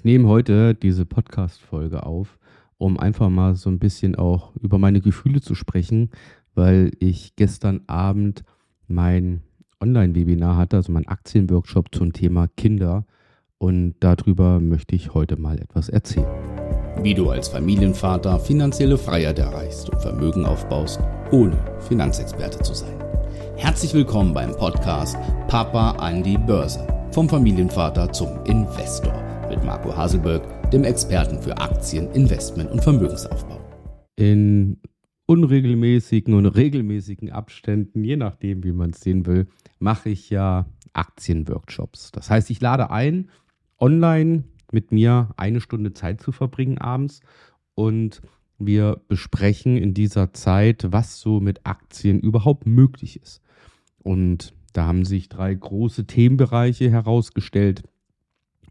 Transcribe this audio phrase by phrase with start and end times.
[0.00, 2.38] Ich nehme heute diese Podcast-Folge auf,
[2.78, 6.08] um einfach mal so ein bisschen auch über meine Gefühle zu sprechen,
[6.54, 8.42] weil ich gestern Abend
[8.88, 9.42] mein
[9.78, 13.04] Online-Webinar hatte, also mein Aktienworkshop zum Thema Kinder.
[13.58, 16.24] Und darüber möchte ich heute mal etwas erzählen.
[17.02, 20.98] Wie du als Familienvater finanzielle Freiheit erreichst und Vermögen aufbaust,
[21.30, 22.98] ohne Finanzexperte zu sein.
[23.56, 26.86] Herzlich willkommen beim Podcast Papa an die Börse.
[27.10, 33.58] Vom Familienvater zum Investor mit Marco Haselberg, dem Experten für Aktien, Investment und Vermögensaufbau.
[34.14, 34.78] In
[35.26, 39.48] unregelmäßigen und regelmäßigen Abständen, je nachdem, wie man es sehen will,
[39.80, 42.12] mache ich ja Aktienworkshops.
[42.12, 43.28] Das heißt, ich lade ein,
[43.78, 47.20] online mit mir eine Stunde Zeit zu verbringen abends
[47.74, 48.22] und
[48.58, 53.42] wir besprechen in dieser Zeit, was so mit Aktien überhaupt möglich ist.
[53.98, 57.82] Und da haben sich drei große Themenbereiche herausgestellt,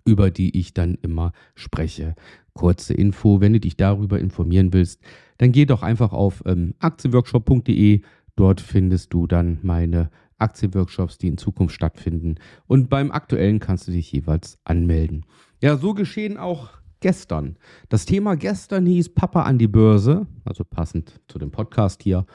[0.06, 2.16] über die ich dann immer spreche.
[2.54, 5.02] Kurze Info, wenn du dich darüber informieren willst,
[5.38, 8.02] dann geh doch einfach auf ähm, aktienworkshop.de.
[8.36, 12.36] Dort findest du dann meine Aktienworkshops, die in Zukunft stattfinden.
[12.68, 15.26] Und beim aktuellen kannst du dich jeweils anmelden.
[15.62, 16.70] Ja, so geschehen auch
[17.02, 17.58] gestern.
[17.90, 22.26] Das Thema gestern hieß Papa an die Börse, also passend zu dem Podcast hier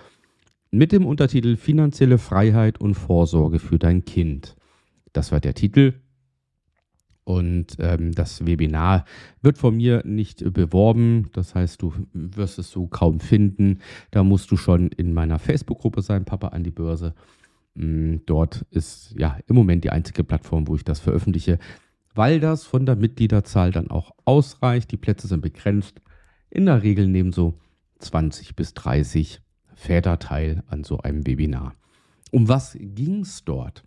[0.70, 4.56] mit dem Untertitel Finanzielle Freiheit und Vorsorge für dein Kind.
[5.12, 5.94] Das war der Titel.
[7.24, 9.06] Und ähm, das Webinar
[9.40, 11.30] wird von mir nicht beworben.
[11.32, 13.78] Das heißt, du wirst es so kaum finden.
[14.10, 17.14] Da musst du schon in meiner Facebook-Gruppe sein, Papa an die Börse.
[17.74, 21.58] Mm, dort ist ja im Moment die einzige Plattform, wo ich das veröffentliche,
[22.14, 24.90] weil das von der Mitgliederzahl dann auch ausreicht.
[24.92, 26.02] Die Plätze sind begrenzt.
[26.50, 27.58] In der Regel nehmen so
[28.00, 29.40] 20 bis 30
[29.74, 31.74] Väter teil an so einem Webinar.
[32.30, 33.82] Um was ging es dort?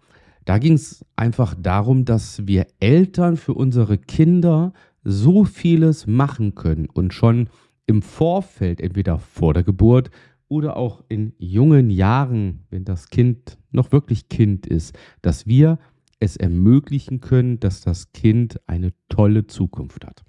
[0.48, 4.72] Da ging es einfach darum, dass wir Eltern für unsere Kinder
[5.04, 7.50] so vieles machen können und schon
[7.86, 10.10] im Vorfeld, entweder vor der Geburt
[10.48, 15.80] oder auch in jungen Jahren, wenn das Kind noch wirklich Kind ist, dass wir
[16.22, 20.24] es ermöglichen können, dass das Kind eine tolle Zukunft hat.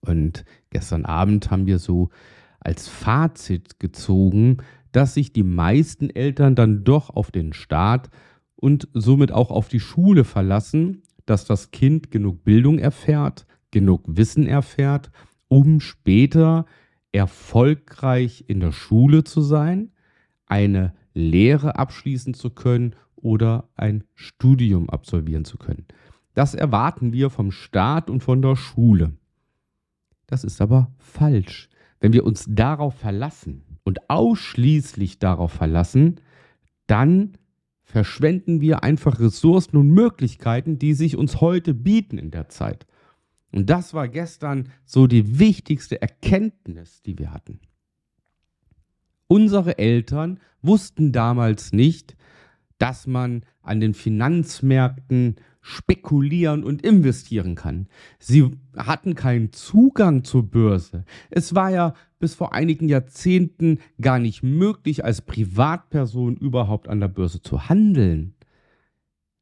[0.00, 2.10] Und gestern Abend haben wir so
[2.58, 4.56] als Fazit gezogen,
[4.90, 8.10] dass sich die meisten Eltern dann doch auf den Staat
[8.62, 14.46] und somit auch auf die Schule verlassen, dass das Kind genug Bildung erfährt, genug Wissen
[14.46, 15.10] erfährt,
[15.48, 16.66] um später
[17.10, 19.90] erfolgreich in der Schule zu sein,
[20.46, 25.86] eine Lehre abschließen zu können oder ein Studium absolvieren zu können.
[26.34, 29.12] Das erwarten wir vom Staat und von der Schule.
[30.28, 31.68] Das ist aber falsch.
[31.98, 36.20] Wenn wir uns darauf verlassen und ausschließlich darauf verlassen,
[36.86, 37.32] dann
[37.92, 42.86] verschwenden wir einfach Ressourcen und Möglichkeiten, die sich uns heute bieten in der Zeit.
[43.50, 47.60] Und das war gestern so die wichtigste Erkenntnis, die wir hatten.
[49.26, 52.16] Unsere Eltern wussten damals nicht,
[52.78, 57.86] dass man an den Finanzmärkten spekulieren und investieren kann.
[58.18, 61.04] Sie hatten keinen Zugang zur Börse.
[61.30, 67.08] Es war ja bis vor einigen Jahrzehnten gar nicht möglich, als Privatperson überhaupt an der
[67.08, 68.34] Börse zu handeln.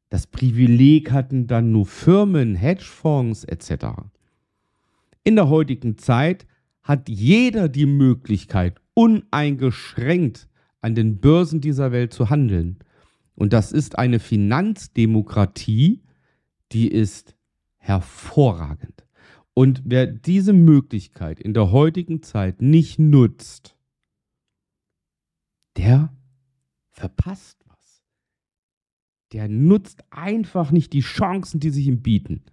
[0.09, 3.85] Das Privileg hatten dann nur Firmen, Hedgefonds etc.
[5.23, 6.45] In der heutigen Zeit
[6.83, 10.47] hat jeder die Möglichkeit, uneingeschränkt
[10.81, 12.79] an den Börsen dieser Welt zu handeln.
[13.35, 16.01] Und das ist eine Finanzdemokratie,
[16.71, 17.35] die ist
[17.77, 19.05] hervorragend.
[19.53, 23.77] Und wer diese Möglichkeit in der heutigen Zeit nicht nutzt,
[25.77, 26.13] der
[26.89, 28.03] verpasst was.
[29.33, 32.43] Der nutzt einfach nicht die Chancen, die sich ihm bieten.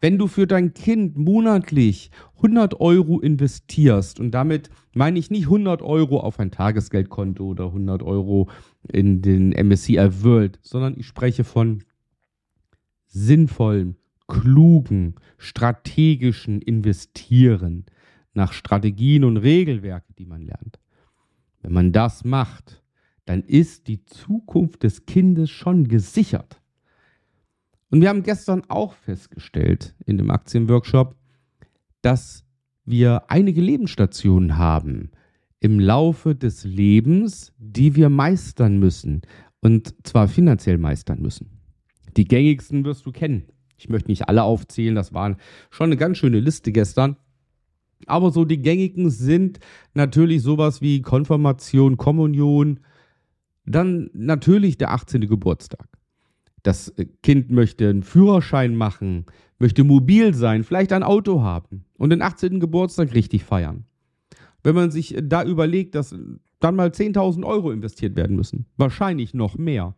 [0.00, 5.82] Wenn du für dein Kind monatlich 100 Euro investierst, und damit meine ich nicht 100
[5.82, 8.48] Euro auf ein Tagesgeldkonto oder 100 Euro
[8.92, 11.84] in den MSCI World, sondern ich spreche von
[13.08, 13.96] sinnvollen,
[14.28, 17.86] klugen, strategischen Investieren
[18.34, 20.78] nach Strategien und Regelwerken, die man lernt.
[21.60, 22.82] Wenn man das macht,
[23.24, 26.60] dann ist die Zukunft des Kindes schon gesichert.
[27.90, 31.16] Und wir haben gestern auch festgestellt in dem Aktienworkshop,
[32.02, 32.44] dass
[32.84, 35.10] wir einige Lebensstationen haben
[35.60, 39.22] im Laufe des Lebens, die wir meistern müssen.
[39.60, 41.57] Und zwar finanziell meistern müssen.
[42.18, 43.44] Die gängigsten wirst du kennen.
[43.78, 45.36] Ich möchte nicht alle aufzählen, das war
[45.70, 47.16] schon eine ganz schöne Liste gestern.
[48.06, 49.60] Aber so die gängigen sind
[49.94, 52.80] natürlich sowas wie Konfirmation, Kommunion,
[53.66, 55.28] dann natürlich der 18.
[55.28, 55.88] Geburtstag.
[56.64, 56.92] Das
[57.22, 59.26] Kind möchte einen Führerschein machen,
[59.60, 62.58] möchte mobil sein, vielleicht ein Auto haben und den 18.
[62.58, 63.84] Geburtstag richtig feiern.
[64.64, 66.16] Wenn man sich da überlegt, dass
[66.58, 69.94] dann mal 10.000 Euro investiert werden müssen, wahrscheinlich noch mehr.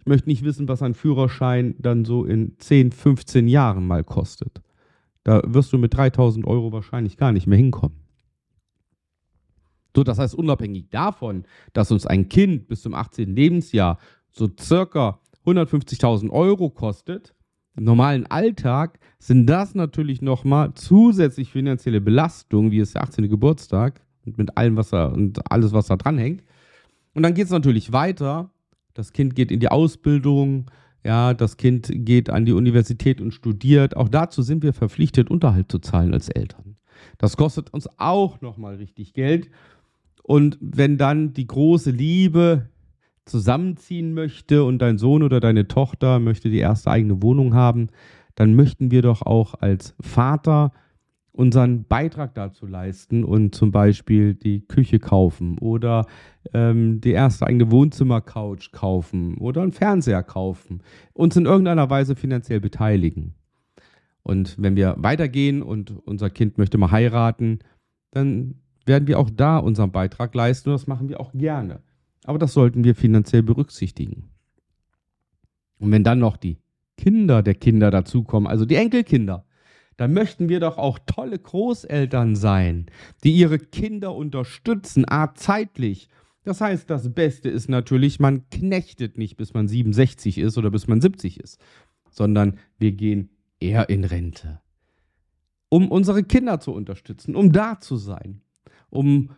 [0.00, 4.60] Ich möchte nicht wissen, was ein Führerschein dann so in 10, 15 Jahren mal kostet.
[5.24, 7.96] Da wirst du mit 3000 Euro wahrscheinlich gar nicht mehr hinkommen.
[9.94, 13.34] So, das heißt, unabhängig davon, dass uns ein Kind bis zum 18.
[13.34, 13.98] Lebensjahr
[14.30, 17.34] so circa 150.000 Euro kostet,
[17.76, 23.28] im normalen Alltag sind das natürlich nochmal zusätzlich finanzielle Belastungen, wie es der 18.
[23.28, 26.42] Geburtstag und mit allem, was da und alles, was da dranhängt.
[27.14, 28.50] Und dann geht es natürlich weiter.
[29.00, 30.70] Das Kind geht in die Ausbildung,
[31.02, 33.96] ja, das Kind geht an die Universität und studiert.
[33.96, 36.76] Auch dazu sind wir verpflichtet, Unterhalt zu zahlen als Eltern.
[37.16, 39.48] Das kostet uns auch nochmal richtig Geld.
[40.22, 42.68] Und wenn dann die große Liebe
[43.24, 47.86] zusammenziehen möchte und dein Sohn oder deine Tochter möchte die erste eigene Wohnung haben,
[48.34, 50.72] dann möchten wir doch auch als Vater
[51.40, 56.04] unseren Beitrag dazu leisten und zum Beispiel die Küche kaufen oder
[56.52, 60.82] ähm, die erste eigene Wohnzimmercouch kaufen oder einen Fernseher kaufen,
[61.14, 63.32] uns in irgendeiner Weise finanziell beteiligen.
[64.22, 67.60] Und wenn wir weitergehen und unser Kind möchte mal heiraten,
[68.10, 71.80] dann werden wir auch da unseren Beitrag leisten und das machen wir auch gerne.
[72.24, 74.28] Aber das sollten wir finanziell berücksichtigen.
[75.78, 76.58] Und wenn dann noch die
[76.98, 79.46] Kinder der Kinder dazukommen, also die Enkelkinder,
[80.00, 82.86] dann möchten wir doch auch tolle Großeltern sein,
[83.22, 86.08] die ihre Kinder unterstützen, a zeitlich.
[86.42, 90.88] Das heißt, das Beste ist natürlich, man knechtet nicht, bis man 67 ist oder bis
[90.88, 91.60] man 70 ist,
[92.08, 94.62] sondern wir gehen eher in Rente,
[95.68, 98.40] um unsere Kinder zu unterstützen, um da zu sein,
[98.88, 99.32] um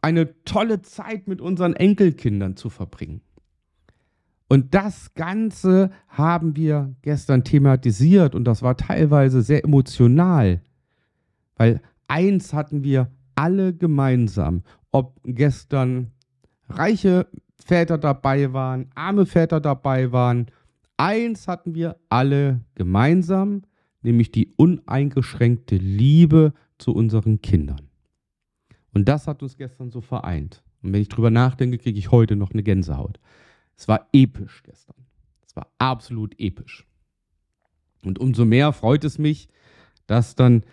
[0.00, 3.20] eine tolle Zeit mit unseren Enkelkindern zu verbringen.
[4.54, 10.60] Und das Ganze haben wir gestern thematisiert und das war teilweise sehr emotional,
[11.56, 14.62] weil eins hatten wir alle gemeinsam,
[14.92, 16.12] ob gestern
[16.68, 20.46] reiche Väter dabei waren, arme Väter dabei waren,
[20.98, 23.62] eins hatten wir alle gemeinsam,
[24.02, 27.88] nämlich die uneingeschränkte Liebe zu unseren Kindern.
[28.92, 30.62] Und das hat uns gestern so vereint.
[30.80, 33.18] Und wenn ich drüber nachdenke, kriege ich heute noch eine Gänsehaut.
[33.76, 34.96] Es war episch gestern.
[35.46, 36.86] Es war absolut episch.
[38.04, 39.48] Und umso mehr freut es mich,
[40.06, 40.64] dass dann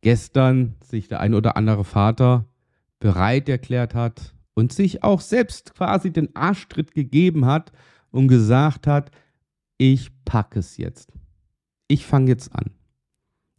[0.00, 2.46] gestern sich der ein oder andere Vater
[2.98, 7.72] bereit erklärt hat und sich auch selbst quasi den Arschtritt gegeben hat
[8.10, 9.10] und gesagt hat,
[9.78, 11.12] ich packe es jetzt.
[11.88, 12.70] Ich fange jetzt an.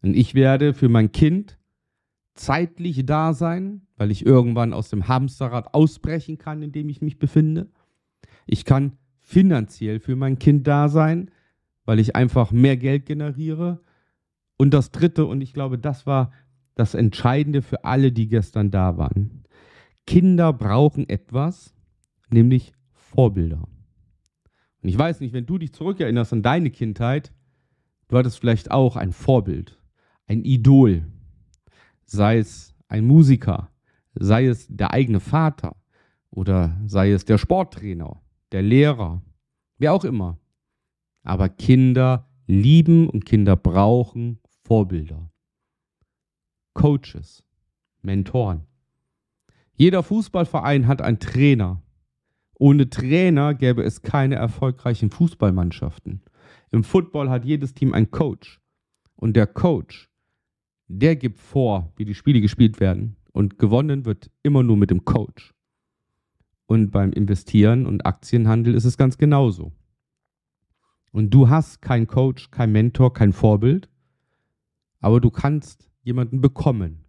[0.01, 1.57] Und ich werde für mein Kind
[2.35, 7.17] zeitlich da sein, weil ich irgendwann aus dem Hamsterrad ausbrechen kann, in dem ich mich
[7.17, 7.69] befinde.
[8.45, 11.31] Ich kann finanziell für mein Kind da sein,
[11.85, 13.81] weil ich einfach mehr Geld generiere.
[14.57, 16.31] Und das Dritte, und ich glaube, das war
[16.75, 19.43] das Entscheidende für alle, die gestern da waren.
[20.05, 21.73] Kinder brauchen etwas,
[22.29, 23.67] nämlich Vorbilder.
[24.81, 27.33] Und ich weiß nicht, wenn du dich zurückerinnerst an deine Kindheit,
[28.07, 29.79] du hattest vielleicht auch ein Vorbild,
[30.27, 31.05] ein Idol,
[32.05, 33.71] sei es ein Musiker,
[34.13, 35.75] sei es der eigene Vater
[36.29, 38.21] oder sei es der Sporttrainer,
[38.51, 39.21] der Lehrer,
[39.77, 40.39] wer auch immer.
[41.23, 45.31] Aber Kinder lieben und Kinder brauchen Vorbilder.
[46.73, 47.43] Coaches,
[48.01, 48.67] Mentoren.
[49.73, 51.81] Jeder Fußballverein hat einen Trainer.
[52.57, 56.21] Ohne Trainer gäbe es keine erfolgreichen Fußballmannschaften.
[56.71, 58.61] Im Football hat jedes Team einen Coach.
[59.15, 60.09] Und der Coach
[60.87, 63.15] der gibt vor, wie die Spiele gespielt werden.
[63.31, 65.53] Und gewonnen wird immer nur mit dem Coach.
[66.67, 69.71] Und beim Investieren und Aktienhandel ist es ganz genauso.
[71.11, 73.89] Und du hast keinen Coach, keinen Mentor, kein Vorbild,
[74.99, 77.05] aber du kannst jemanden bekommen.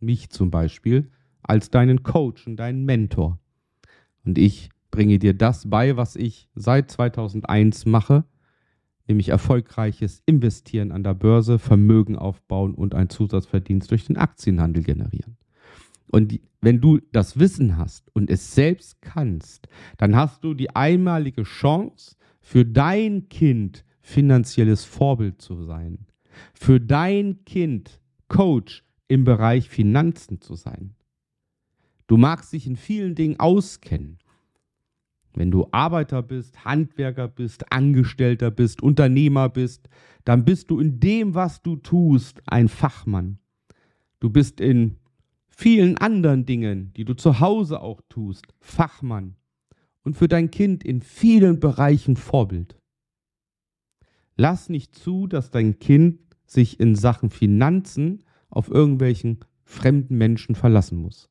[0.00, 1.10] Mich zum Beispiel
[1.42, 3.38] als deinen Coach und deinen Mentor.
[4.24, 8.24] Und ich bringe dir das bei, was ich seit 2001 mache,
[9.08, 15.36] nämlich erfolgreiches Investieren an der Börse, Vermögen aufbauen und einen Zusatzverdienst durch den Aktienhandel generieren.
[16.12, 19.66] Und wenn du das Wissen hast und es selbst kannst,
[19.96, 26.06] dann hast du die einmalige Chance, für dein Kind finanzielles Vorbild zu sein,
[26.52, 30.94] für dein Kind Coach im Bereich Finanzen zu sein.
[32.08, 34.18] Du magst dich in vielen Dingen auskennen.
[35.34, 39.88] Wenn du Arbeiter bist, Handwerker bist, Angestellter bist, Unternehmer bist,
[40.24, 43.38] dann bist du in dem, was du tust, ein Fachmann.
[44.20, 44.98] Du bist in
[45.62, 49.36] vielen anderen Dingen, die du zu Hause auch tust, Fachmann.
[50.02, 52.76] Und für dein Kind in vielen Bereichen Vorbild.
[54.36, 60.98] Lass nicht zu, dass dein Kind sich in Sachen Finanzen auf irgendwelchen fremden Menschen verlassen
[60.98, 61.30] muss.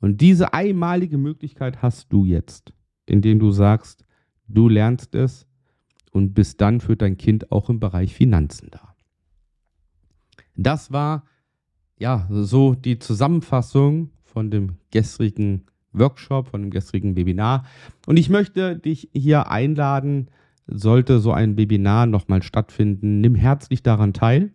[0.00, 2.72] Und diese einmalige Möglichkeit hast du jetzt,
[3.06, 4.04] indem du sagst,
[4.48, 5.46] du lernst es
[6.10, 8.96] und bist dann für dein Kind auch im Bereich Finanzen da.
[10.56, 11.24] Das war
[11.98, 17.64] ja so die Zusammenfassung von dem gestrigen Workshop, von dem gestrigen Webinar.
[18.06, 20.28] Und ich möchte dich hier einladen,
[20.66, 24.52] sollte so ein Webinar nochmal stattfinden, nimm herzlich daran teil.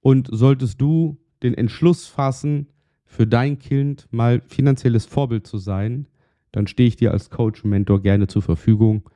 [0.00, 2.68] Und solltest du den Entschluss fassen,
[3.10, 6.06] für dein Kind mal finanzielles Vorbild zu sein,
[6.52, 9.10] dann stehe ich dir als Coach und Mentor gerne zur Verfügung.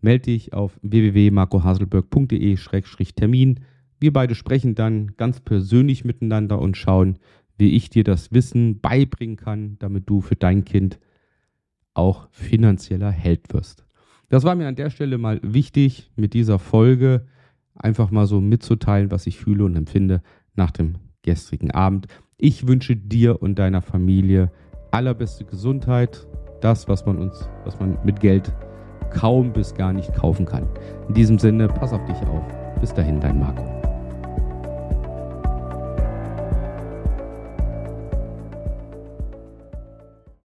[0.00, 3.58] Melde dich auf www.marcohaselberg.de-termin.
[4.02, 7.20] Wir beide sprechen dann ganz persönlich miteinander und schauen,
[7.56, 10.98] wie ich dir das Wissen beibringen kann, damit du für dein Kind
[11.94, 13.86] auch finanzieller Held wirst.
[14.28, 17.26] Das war mir an der Stelle mal wichtig, mit dieser Folge
[17.76, 20.20] einfach mal so mitzuteilen, was ich fühle und empfinde
[20.56, 22.08] nach dem gestrigen Abend.
[22.38, 24.50] Ich wünsche dir und deiner Familie
[24.90, 26.26] allerbeste Gesundheit,
[26.60, 28.52] das, was man uns, was man mit Geld
[29.10, 30.68] kaum bis gar nicht kaufen kann.
[31.06, 32.42] In diesem Sinne, pass auf dich auf.
[32.80, 33.81] Bis dahin, dein Marco.